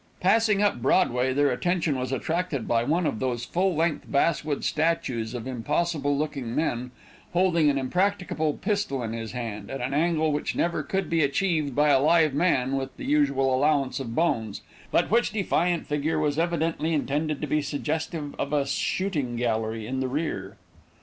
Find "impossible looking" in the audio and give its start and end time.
5.45-6.55